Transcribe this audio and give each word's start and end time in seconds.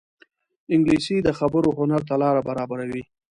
انګلیسي 0.73 1.17
د 1.23 1.29
خبرو 1.39 1.69
هنر 1.79 2.01
ته 2.07 2.13
لاره 2.21 2.41
برابروي 2.49 3.03